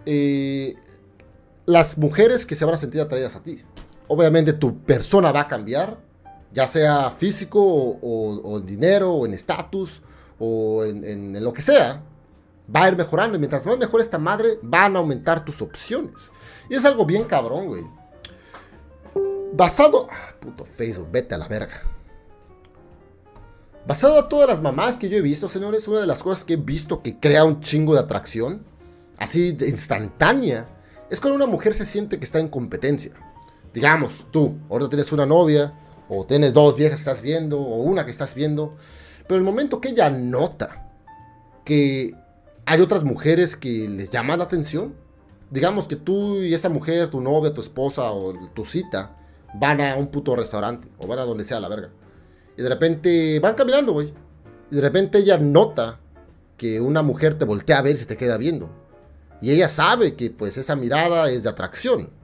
[0.05, 0.75] eh,
[1.65, 3.61] las mujeres que se van a sentir atraídas a ti.
[4.07, 5.97] Obviamente tu persona va a cambiar,
[6.53, 10.01] ya sea físico o, en dinero o en estatus
[10.39, 12.03] o en, lo que sea.
[12.73, 16.31] Va a ir mejorando y mientras más mejor esta madre, van a aumentar tus opciones.
[16.69, 17.85] Y es algo bien cabrón, güey.
[19.53, 20.07] Basado...
[20.11, 21.81] Ah, puto Facebook, vete a la verga.
[23.87, 26.53] Basado a todas las mamás que yo he visto, señores, una de las cosas que
[26.53, 28.65] he visto que crea un chingo de atracción,
[29.17, 30.67] así de instantánea,
[31.09, 33.13] es cuando una mujer se siente que está en competencia.
[33.77, 35.71] Digamos, tú, ahorita tienes una novia,
[36.09, 38.75] O tienes dos viejas que estás viendo, o una que estás viendo.
[39.27, 40.89] Pero el momento que ella nota
[41.63, 42.15] que
[42.65, 44.95] hay otras mujeres que les llama la atención,
[45.51, 49.15] digamos que tú y esa mujer, tu novia, tu esposa o tu cita,
[49.53, 51.91] van a un puto restaurante o van a donde sea la verga.
[52.57, 54.11] Y de repente van caminando, güey.
[54.71, 55.99] Y de repente ella nota
[56.57, 58.71] que una mujer te voltea a ver si te queda viendo.
[59.39, 62.16] Y ella sabe que pues esa mirada es de atracción.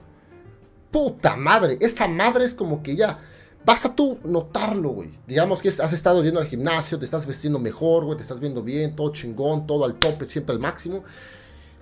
[0.94, 3.18] Puta madre, esa madre es como que ya
[3.64, 5.10] vas a tú notarlo, güey.
[5.26, 8.62] Digamos que has estado yendo al gimnasio, te estás vestiendo mejor, güey, te estás viendo
[8.62, 11.02] bien, todo chingón, todo al tope, siempre al máximo.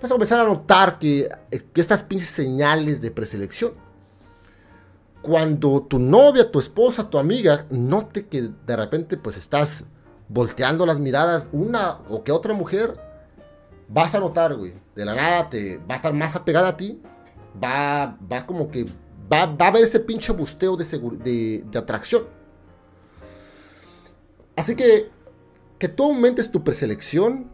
[0.01, 3.75] Vas a comenzar a notar que, que estas pinches señales de preselección.
[5.20, 9.85] Cuando tu novia, tu esposa, tu amiga note que de repente pues estás
[10.31, 12.98] volteando las miradas una o que otra mujer,
[13.88, 14.72] vas a notar, güey.
[14.96, 16.98] De la nada te va a estar más apegada a ti.
[17.62, 18.87] Va, va como que
[19.33, 22.25] va, a haber ese pinche busteo de, de, de atracción.
[24.57, 25.11] Así que
[25.83, 27.51] que tú aumentes tu preselección,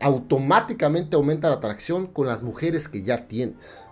[0.00, 3.84] automáticamente aumenta la atracción con las mujeres que ya tienes.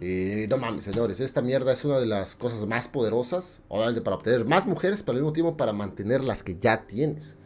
[0.00, 4.16] Eh, no mames, señores, esta mierda es una de las cosas más poderosas, obviamente para
[4.16, 7.36] obtener más mujeres, pero al mismo tiempo para mantener las que ya tienes.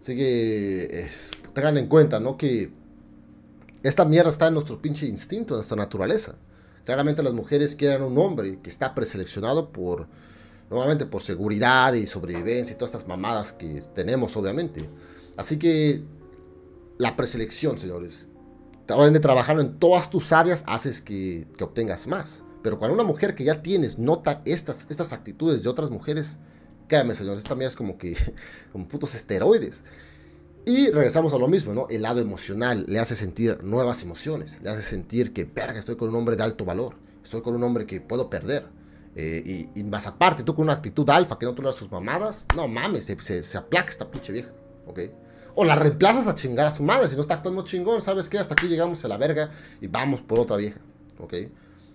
[0.00, 1.10] Así que eh,
[1.54, 2.36] tengan en cuenta, ¿no?
[2.36, 2.72] Que
[3.84, 6.34] esta mierda está en nuestro pinche instinto, en nuestra naturaleza.
[6.84, 10.06] Claramente las mujeres quieren un hombre que está preseleccionado por,
[10.70, 14.88] nuevamente, por seguridad y sobrevivencia y todas estas mamadas que tenemos, obviamente.
[15.36, 16.02] Así que
[16.98, 18.28] la preselección, señores,
[18.86, 22.42] de trabajando en todas tus áreas haces que, obtengas más.
[22.62, 26.38] Pero cuando una mujer que ya tienes nota estas, estas actitudes de otras mujeres,
[26.88, 28.16] créanme, señores, esta mierda es como que,
[28.72, 29.84] como putos esteroides.
[30.66, 31.86] Y regresamos a lo mismo, ¿no?
[31.88, 36.10] El lado emocional le hace sentir nuevas emociones, le hace sentir que, verga, estoy con
[36.10, 38.66] un hombre de alto valor, estoy con un hombre que puedo perder.
[39.16, 42.68] Eh, y, más aparte, tú con una actitud alfa que no toleras sus mamadas, no
[42.68, 44.52] mames, se aplaca esta pinche vieja,
[44.86, 45.00] ¿ok?
[45.54, 47.08] O la reemplazas a chingar a su madre.
[47.08, 48.38] Si no está actuando chingón, ¿sabes qué?
[48.38, 50.80] Hasta aquí llegamos a la verga y vamos por otra vieja.
[51.18, 51.34] ¿Ok?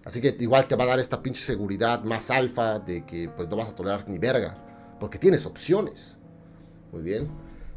[0.04, 3.50] Así que igual te va a dar esta pinche seguridad más alfa de que pues
[3.50, 4.58] no vas a tolerar ni verga.
[5.00, 6.18] Porque tienes opciones.
[6.92, 7.28] Muy bien.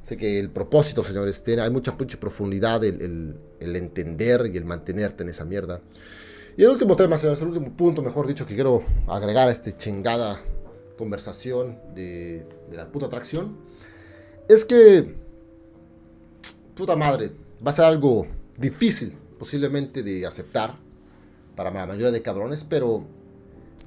[0.03, 4.65] Así que el propósito, señores, tiene, hay mucha pinche profundidad el, el, entender y el
[4.65, 5.81] mantenerte en esa mierda.
[6.57, 9.77] Y el último tema, señores, el último punto, mejor dicho, que quiero agregar a esta
[9.77, 10.41] chingada
[10.97, 13.59] conversación de, de la puta atracción,
[14.49, 15.15] es que
[16.79, 17.33] puta madre,
[17.65, 20.75] va a ser algo difícil posiblemente de aceptar
[21.57, 23.05] para la mayoría de cabrones, pero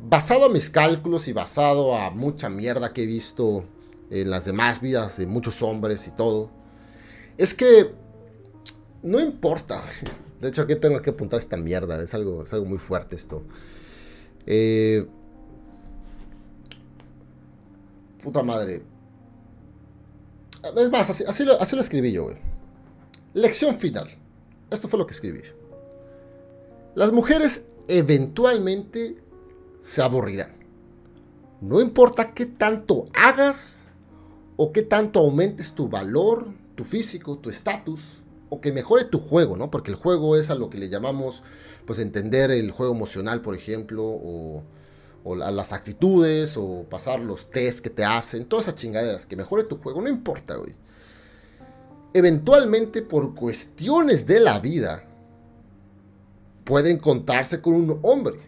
[0.02, 3.64] basado a mis cálculos y basado a mucha mierda que he visto
[4.12, 6.52] en las demás vidas de muchos hombres y todo,
[7.38, 7.92] es que
[9.02, 9.82] no importa.
[10.40, 12.02] De hecho, aquí tengo que apuntar esta mierda.
[12.04, 13.44] Es algo, es algo muy fuerte esto.
[14.46, 15.08] Eh,
[18.22, 18.84] puta madre.
[20.78, 22.38] Es más, así, así, lo, así lo escribí yo, güey.
[23.34, 24.10] Lección final.
[24.70, 25.42] Esto fue lo que escribí.
[26.96, 29.18] Las mujeres eventualmente
[29.80, 30.56] se aburrirán.
[31.62, 33.81] No importa qué tanto hagas
[34.58, 39.56] o qué tanto aumentes tu valor, tu físico, tu estatus o que mejore tu juego,
[39.56, 39.72] ¿no?
[39.72, 41.44] Porque el juego es a lo que le llamamos,
[41.86, 44.64] pues entender el juego emocional, por ejemplo, o,
[45.24, 49.64] o las actitudes, o pasar los tests que te hacen, todas esas chingaderas, que mejore
[49.64, 50.76] tu juego, no importa, güey
[52.14, 55.04] eventualmente por cuestiones de la vida,
[56.64, 58.40] puede encontrarse con un hombre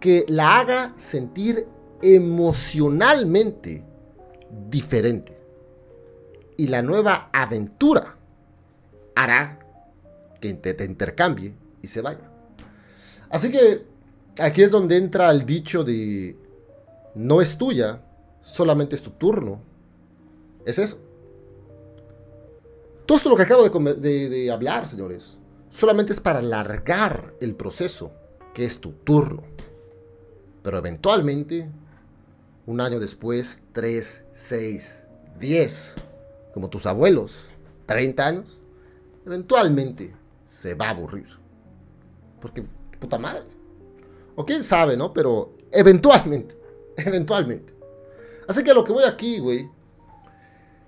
[0.00, 1.66] que la haga sentir
[2.02, 3.84] emocionalmente
[4.68, 5.38] diferente.
[6.56, 8.16] Y la nueva aventura
[9.14, 9.58] hará
[10.40, 12.30] que te, intercambie y se vaya.
[13.30, 13.84] Así que
[14.38, 16.36] aquí es donde entra el dicho de
[17.14, 18.00] no es tuya,
[18.42, 19.60] solamente es tu turno.
[20.64, 20.98] Es eso.
[23.06, 25.38] Todo esto lo que acabo de, hablar, señores,
[25.70, 28.12] solamente es para alargar el proceso,
[28.52, 29.42] que es tu turno.
[30.62, 31.70] Pero eventualmente,
[32.68, 35.06] un año después, 3, 6,
[35.40, 35.94] 10,
[36.52, 37.48] como tus abuelos,
[37.86, 38.60] 30 años,
[39.24, 41.28] eventualmente se va a aburrir.
[42.42, 42.62] Porque,
[43.00, 43.44] puta madre.
[44.36, 45.14] O quién sabe, ¿no?
[45.14, 46.58] Pero eventualmente,
[46.98, 47.74] eventualmente.
[48.46, 49.66] Así que lo que voy aquí, güey,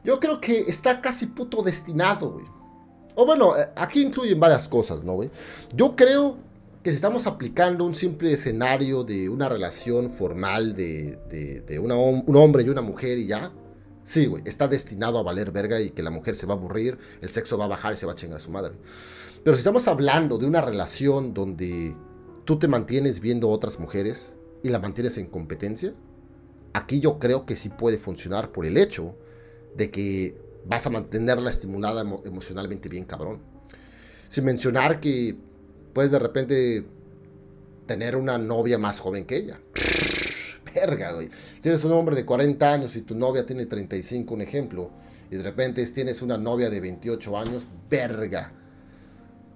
[0.05, 2.45] yo creo que está casi puto destinado, güey.
[3.15, 5.31] O bueno, eh, aquí incluyen varias cosas, ¿no, güey?
[5.75, 6.37] Yo creo
[6.83, 11.19] que si estamos aplicando un simple escenario de una relación formal de,
[11.67, 13.53] de, un hombre y una mujer y ya,
[14.05, 16.97] sí, güey, está destinado a valer verga y que la mujer se va a aburrir,
[17.21, 18.73] el sexo va a bajar y se va a chingar a su madre.
[19.45, 21.95] Pero si estamos hablando de una relación donde
[22.47, 25.95] tú te mantienes viendo otras mujeres y la mantienes en competencia,
[26.73, 29.17] aquí yo creo que sí puede funcionar por el hecho
[29.77, 33.43] de que vas a mantenerla estimulada emocionalmente bien cabrón.
[34.31, 35.37] Sin mencionar que
[35.93, 36.85] puedes de repente
[37.87, 39.61] tener una novia más joven que ella.
[40.75, 41.31] Verga, güey.
[41.59, 44.91] Si eres un hombre de 40 años y tu novia tiene 35, un ejemplo,
[45.31, 48.53] y de repente tienes una novia de 28 años, verga.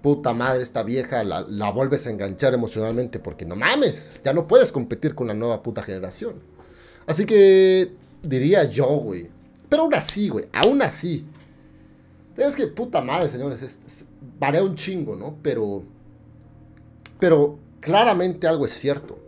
[0.01, 4.47] Puta madre, esta vieja la, la vuelves a enganchar emocionalmente porque no mames, ya no
[4.47, 6.41] puedes competir con la nueva puta generación.
[7.07, 9.29] Así que diría yo, güey.
[9.69, 11.25] Pero aún así, güey, aún así.
[12.37, 14.05] Es que puta madre, señores, es,
[14.39, 15.37] varía un chingo, ¿no?
[15.41, 15.83] Pero,
[17.19, 19.19] pero claramente algo es cierto.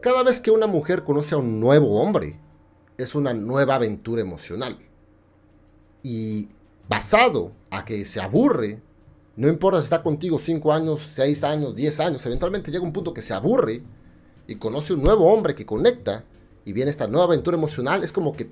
[0.00, 2.40] Cada vez que una mujer conoce a un nuevo hombre,
[2.98, 4.78] es una nueva aventura emocional.
[6.02, 6.48] Y
[6.88, 8.82] basado a que se aburre,
[9.36, 13.14] no importa si está contigo 5 años, 6 años, 10 años, eventualmente llega un punto
[13.14, 13.82] que se aburre
[14.46, 16.24] y conoce un nuevo hombre que conecta
[16.64, 18.50] y viene esta nueva aventura emocional, es como que,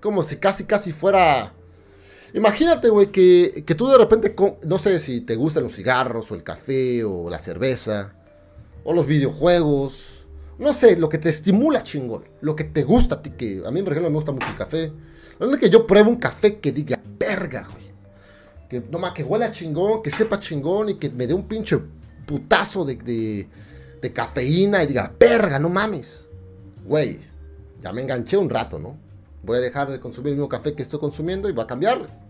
[0.00, 1.54] como si casi, casi fuera...
[2.36, 6.34] Imagínate, güey, que, que tú de repente, no sé si te gustan los cigarros o
[6.34, 8.12] el café o la cerveza
[8.84, 10.26] o los videojuegos,
[10.58, 13.70] no sé, lo que te estimula chingón, lo que te gusta a ti, que a
[13.70, 14.92] mí, por ejemplo, me gusta mucho el café.
[15.38, 17.86] Lo único que yo pruebo un café que diga, verga, güey.
[18.68, 21.78] Que, no más, que huela chingón, que sepa chingón y que me dé un pinche
[22.26, 23.48] putazo de,
[24.02, 26.28] de, cafeína y diga, verga, no mames
[26.84, 27.18] güey,
[27.80, 28.98] ya me enganché un rato, ¿no?
[29.42, 32.25] Voy a dejar de consumir el mismo café que estoy consumiendo y voy a cambiarle.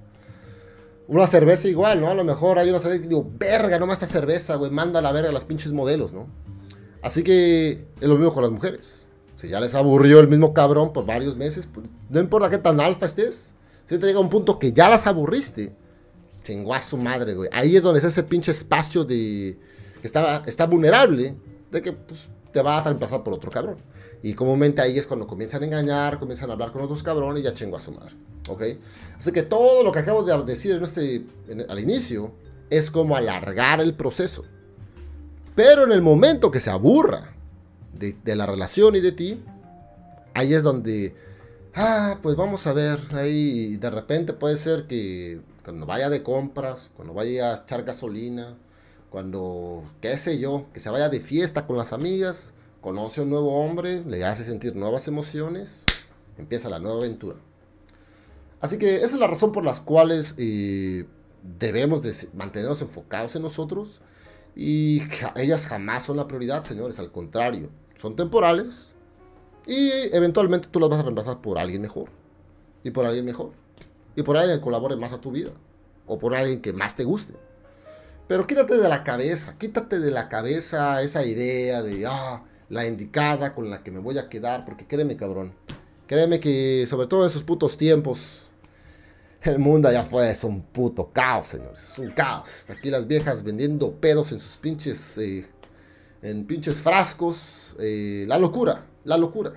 [1.08, 2.08] Una cerveza igual, ¿no?
[2.08, 4.98] A lo mejor hay una cerveza que digo, verga, no más esta cerveza, güey, manda
[4.98, 6.26] a la verga a las pinches modelos, ¿no?
[7.02, 9.06] Así que es lo mismo con las mujeres.
[9.36, 12.80] Si ya les aburrió el mismo cabrón por varios meses, pues no importa qué tan
[12.80, 13.54] alfa estés.
[13.84, 15.72] Si te llega un punto que ya las aburriste,
[16.42, 17.50] chingó su madre, güey.
[17.52, 19.58] Ahí es donde es ese pinche espacio de.
[20.00, 21.36] que está, está vulnerable,
[21.70, 23.76] de que pues, te va a reemplazar por otro cabrón.
[24.26, 27.44] Y comúnmente ahí es cuando comienzan a engañar, comienzan a hablar con otros cabrones y
[27.44, 28.16] ya chingo a su madre.
[28.48, 28.60] ¿Ok?
[29.16, 31.24] Así que todo lo que acabo de decir en este,
[31.68, 32.32] al inicio
[32.68, 34.42] es como alargar el proceso.
[35.54, 37.36] Pero en el momento que se aburra
[37.92, 39.44] de, de la relación y de ti,
[40.34, 41.14] ahí es donde,
[41.76, 46.90] ah, pues vamos a ver, ahí de repente puede ser que cuando vaya de compras,
[46.96, 48.56] cuando vaya a echar gasolina,
[49.08, 52.52] cuando, qué sé yo, que se vaya de fiesta con las amigas,
[52.86, 55.84] conoce a un nuevo hombre, le hace sentir nuevas emociones,
[56.38, 57.34] empieza la nueva aventura.
[58.60, 61.04] Así que esa es la razón por las cuales eh,
[61.58, 64.02] debemos de mantenernos enfocados en nosotros
[64.54, 65.02] y
[65.34, 68.94] ellas jamás son la prioridad, señores, al contrario, son temporales
[69.66, 72.08] y eventualmente tú las vas a reemplazar por alguien mejor
[72.84, 73.50] y por alguien mejor
[74.14, 75.50] y por alguien que colabore más a tu vida
[76.06, 77.34] o por alguien que más te guste.
[78.28, 83.54] Pero quítate de la cabeza, quítate de la cabeza esa idea de, ah, la indicada
[83.54, 85.52] con la que me voy a quedar, porque créeme, cabrón.
[86.06, 88.50] Créeme que, sobre todo en esos putos tiempos,
[89.42, 91.82] el mundo allá afuera es un puto caos, señores.
[91.92, 92.68] Es un caos.
[92.68, 95.46] Aquí las viejas vendiendo pedos en sus pinches, eh,
[96.22, 97.76] en pinches frascos.
[97.78, 99.52] Eh, la locura, la locura.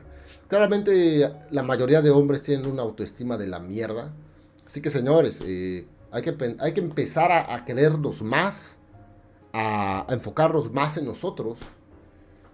[0.48, 4.14] Claramente la mayoría de hombres tienen una autoestima de la mierda.
[4.66, 8.80] Así que, señores, eh, hay, que, hay que empezar a, a querernos más,
[9.54, 11.58] a, a enfocarnos más en nosotros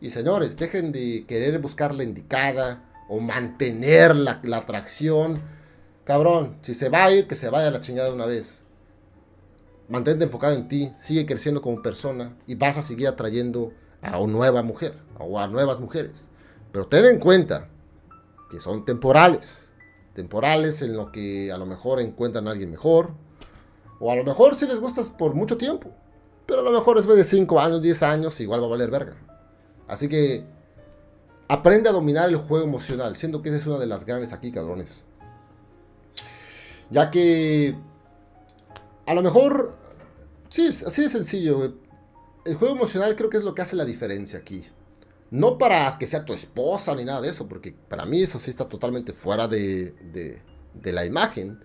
[0.01, 5.41] y señores, dejen de querer buscar la indicada o mantener la, atracción.
[6.03, 8.63] Cabrón, si se va a ir, que se vaya a la chingada de una vez.
[9.88, 14.34] Mantente enfocado en ti, sigue creciendo como persona y vas a seguir atrayendo a una
[14.34, 16.29] nueva mujer o a nuevas mujeres.
[16.71, 17.69] Pero ten en cuenta
[18.49, 19.71] que son temporales.
[20.13, 23.12] Temporales en lo que a lo mejor encuentran a alguien mejor.
[23.99, 25.91] O a lo mejor si les gustas por mucho tiempo.
[26.45, 29.15] Pero a lo mejor después de 5 años, 10 años, igual va a valer verga.
[29.88, 30.45] Así que
[31.48, 34.52] aprende a dominar el juego emocional, siendo que esa es una de las grandes aquí,
[34.52, 35.06] cabrones.
[36.89, 37.76] Ya que
[39.06, 39.78] a lo mejor,
[40.50, 41.76] sí, así de sencillo.
[42.43, 44.63] El juego emocional creo que es lo que hace la diferencia aquí.
[45.32, 48.52] No para que sea tu esposa ni nada de eso, porque para mí eso sí
[48.52, 49.92] está totalmente fuera de,
[50.73, 51.60] de, la imagen.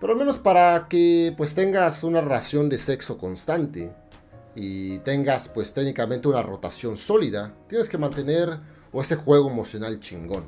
[0.00, 3.92] Pero al menos para que pues tengas una relación de sexo constante
[4.60, 8.58] y tengas pues técnicamente una rotación sólida, tienes que mantener
[8.92, 10.46] ese juego emocional chingón.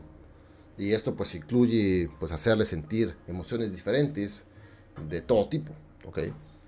[0.77, 4.47] Y esto pues incluye pues hacerle sentir emociones diferentes
[5.09, 5.73] de todo tipo,
[6.05, 6.19] ¿ok?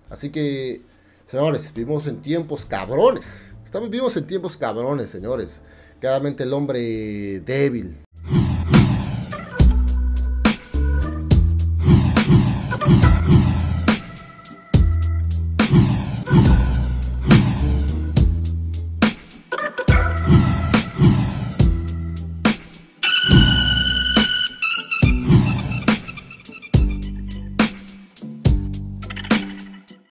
[0.09, 0.83] Así que,
[1.27, 3.49] señores, vivimos en tiempos cabrones.
[3.65, 5.63] Estamos vivimos en tiempos cabrones, señores.
[5.99, 7.97] Claramente el hombre débil,